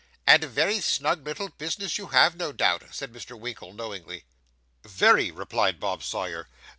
[0.25, 3.39] 'And a very snug little business you have, no doubt?' said Mr.
[3.39, 4.25] Winkle knowingly.
[4.83, 6.47] 'Very,' replied Bob Sawyer.